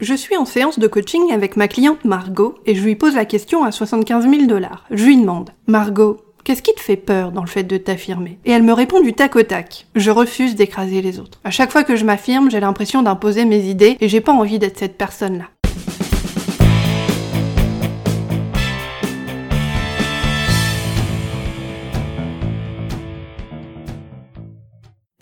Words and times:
Je 0.00 0.14
suis 0.14 0.36
en 0.36 0.44
séance 0.44 0.78
de 0.78 0.86
coaching 0.86 1.32
avec 1.32 1.56
ma 1.56 1.66
cliente 1.66 2.04
Margot 2.04 2.54
et 2.66 2.76
je 2.76 2.84
lui 2.84 2.94
pose 2.94 3.16
la 3.16 3.24
question 3.24 3.64
à 3.64 3.72
75 3.72 4.30
000 4.30 4.46
dollars. 4.46 4.84
Je 4.92 5.04
lui 5.04 5.16
demande, 5.16 5.50
Margot, 5.66 6.18
Qu'est-ce 6.44 6.62
qui 6.62 6.72
te 6.72 6.80
fait 6.80 6.96
peur 6.96 7.30
dans 7.30 7.42
le 7.42 7.48
fait 7.48 7.64
de 7.64 7.76
t'affirmer? 7.76 8.38
Et 8.46 8.52
elle 8.52 8.62
me 8.62 8.72
répond 8.72 9.02
du 9.02 9.12
tac 9.12 9.36
au 9.36 9.42
tac. 9.42 9.86
Je 9.94 10.10
refuse 10.10 10.54
d'écraser 10.54 11.02
les 11.02 11.20
autres. 11.20 11.40
À 11.44 11.50
chaque 11.50 11.70
fois 11.70 11.84
que 11.84 11.94
je 11.94 12.06
m'affirme, 12.06 12.50
j'ai 12.50 12.60
l'impression 12.60 13.02
d'imposer 13.02 13.44
mes 13.44 13.68
idées 13.68 13.98
et 14.00 14.08
j'ai 14.08 14.22
pas 14.22 14.32
envie 14.32 14.58
d'être 14.58 14.78
cette 14.78 14.96
personne-là. 14.96 15.44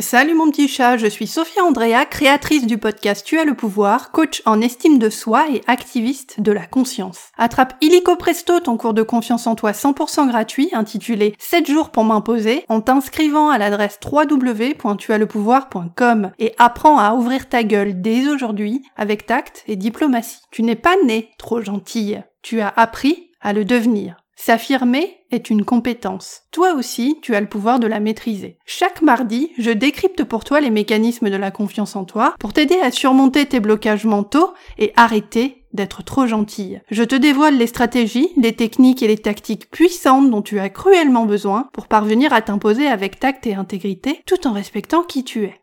Salut 0.08 0.34
mon 0.34 0.52
petit 0.52 0.68
chat, 0.68 0.98
je 0.98 1.08
suis 1.08 1.26
Sophia 1.26 1.64
Andrea, 1.64 2.06
créatrice 2.08 2.64
du 2.64 2.78
podcast 2.78 3.26
Tu 3.26 3.40
as 3.40 3.44
le 3.44 3.54
pouvoir, 3.54 4.12
coach 4.12 4.40
en 4.46 4.60
estime 4.60 5.00
de 5.00 5.10
soi 5.10 5.50
et 5.50 5.62
activiste 5.66 6.40
de 6.40 6.52
la 6.52 6.64
conscience. 6.64 7.18
Attrape 7.36 7.74
illico 7.80 8.14
presto 8.14 8.60
ton 8.60 8.76
cours 8.76 8.94
de 8.94 9.02
confiance 9.02 9.48
en 9.48 9.56
toi 9.56 9.72
100% 9.72 10.28
gratuit 10.28 10.68
intitulé 10.72 11.34
7 11.40 11.68
jours 11.68 11.90
pour 11.90 12.04
m'imposer 12.04 12.64
en 12.68 12.80
t'inscrivant 12.80 13.48
à 13.48 13.58
l'adresse 13.58 13.98
www.tuaslepouvoir.com 14.04 16.30
et 16.38 16.54
apprends 16.56 17.00
à 17.00 17.14
ouvrir 17.14 17.48
ta 17.48 17.64
gueule 17.64 18.00
dès 18.00 18.28
aujourd'hui 18.28 18.84
avec 18.96 19.26
tact 19.26 19.64
et 19.66 19.74
diplomatie. 19.74 20.38
Tu 20.52 20.62
n'es 20.62 20.76
pas 20.76 20.94
né 21.04 21.30
trop 21.36 21.62
gentille, 21.62 22.22
tu 22.42 22.60
as 22.60 22.68
appris 22.68 23.30
à 23.40 23.52
le 23.52 23.64
devenir. 23.64 24.18
S'affirmer 24.38 25.16
est 25.30 25.48
une 25.48 25.64
compétence. 25.64 26.42
Toi 26.52 26.74
aussi, 26.74 27.18
tu 27.22 27.34
as 27.34 27.40
le 27.40 27.48
pouvoir 27.48 27.80
de 27.80 27.86
la 27.86 28.00
maîtriser. 28.00 28.58
Chaque 28.66 29.00
mardi, 29.00 29.50
je 29.58 29.70
décrypte 29.70 30.24
pour 30.24 30.44
toi 30.44 30.60
les 30.60 30.70
mécanismes 30.70 31.30
de 31.30 31.36
la 31.36 31.50
confiance 31.50 31.96
en 31.96 32.04
toi 32.04 32.34
pour 32.38 32.52
t'aider 32.52 32.78
à 32.78 32.90
surmonter 32.90 33.46
tes 33.46 33.60
blocages 33.60 34.04
mentaux 34.04 34.52
et 34.78 34.92
arrêter 34.94 35.64
d'être 35.72 36.04
trop 36.04 36.26
gentille. 36.26 36.80
Je 36.90 37.02
te 37.02 37.16
dévoile 37.16 37.56
les 37.56 37.66
stratégies, 37.66 38.28
les 38.36 38.52
techniques 38.52 39.02
et 39.02 39.08
les 39.08 39.18
tactiques 39.18 39.70
puissantes 39.70 40.30
dont 40.30 40.42
tu 40.42 40.60
as 40.60 40.68
cruellement 40.68 41.24
besoin 41.24 41.68
pour 41.72 41.86
parvenir 41.86 42.32
à 42.32 42.42
t'imposer 42.42 42.86
avec 42.86 43.18
tact 43.18 43.46
et 43.46 43.54
intégrité 43.54 44.20
tout 44.26 44.46
en 44.46 44.52
respectant 44.52 45.02
qui 45.02 45.24
tu 45.24 45.44
es. 45.44 45.54